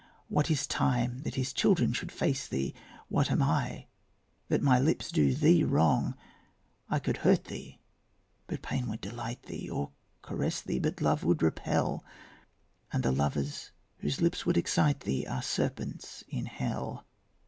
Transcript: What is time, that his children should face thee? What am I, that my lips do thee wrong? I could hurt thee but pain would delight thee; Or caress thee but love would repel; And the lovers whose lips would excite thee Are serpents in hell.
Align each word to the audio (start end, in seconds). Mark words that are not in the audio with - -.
What 0.29 0.49
is 0.49 0.65
time, 0.65 1.19
that 1.21 1.35
his 1.35 1.53
children 1.53 1.93
should 1.93 2.11
face 2.11 2.47
thee? 2.47 2.73
What 3.07 3.29
am 3.29 3.43
I, 3.43 3.85
that 4.47 4.63
my 4.63 4.79
lips 4.79 5.11
do 5.11 5.35
thee 5.35 5.63
wrong? 5.63 6.15
I 6.89 6.97
could 6.97 7.17
hurt 7.17 7.43
thee 7.43 7.81
but 8.47 8.63
pain 8.63 8.87
would 8.89 8.99
delight 8.99 9.43
thee; 9.43 9.69
Or 9.69 9.91
caress 10.23 10.59
thee 10.61 10.79
but 10.79 11.01
love 11.01 11.23
would 11.23 11.43
repel; 11.43 12.03
And 12.91 13.03
the 13.03 13.11
lovers 13.11 13.73
whose 13.99 14.21
lips 14.21 14.43
would 14.43 14.57
excite 14.57 15.01
thee 15.01 15.27
Are 15.27 15.43
serpents 15.43 16.23
in 16.27 16.47
hell. 16.47 17.05